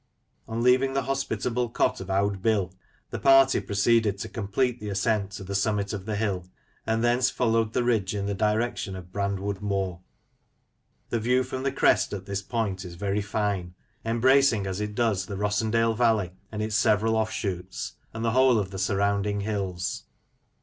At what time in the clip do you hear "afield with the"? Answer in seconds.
14.03-14.05